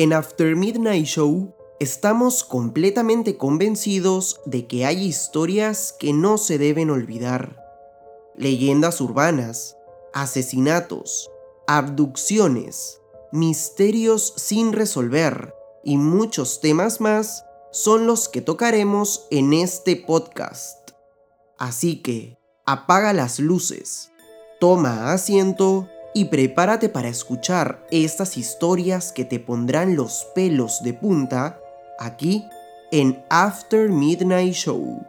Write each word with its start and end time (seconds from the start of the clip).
En 0.00 0.14
After 0.14 0.56
Midnight 0.56 1.04
Show 1.04 1.54
estamos 1.78 2.42
completamente 2.42 3.36
convencidos 3.36 4.40
de 4.46 4.66
que 4.66 4.86
hay 4.86 5.04
historias 5.04 5.92
que 5.92 6.14
no 6.14 6.38
se 6.38 6.56
deben 6.56 6.88
olvidar. 6.88 7.62
Leyendas 8.34 9.02
urbanas, 9.02 9.76
asesinatos, 10.14 11.30
abducciones, 11.66 13.02
misterios 13.30 14.32
sin 14.38 14.72
resolver 14.72 15.54
y 15.84 15.98
muchos 15.98 16.62
temas 16.62 17.02
más 17.02 17.44
son 17.70 18.06
los 18.06 18.30
que 18.30 18.40
tocaremos 18.40 19.26
en 19.30 19.52
este 19.52 19.96
podcast. 19.96 20.92
Así 21.58 22.00
que, 22.00 22.38
apaga 22.64 23.12
las 23.12 23.38
luces, 23.38 24.10
toma 24.60 25.12
asiento 25.12 25.90
y 26.12 26.26
prepárate 26.26 26.88
para 26.88 27.08
escuchar 27.08 27.84
estas 27.90 28.36
historias 28.36 29.12
que 29.12 29.24
te 29.24 29.38
pondrán 29.38 29.96
los 29.96 30.26
pelos 30.34 30.82
de 30.82 30.94
punta 30.94 31.58
aquí 31.98 32.48
en 32.90 33.22
After 33.28 33.88
Midnight 33.88 34.54
Show. 34.54 35.06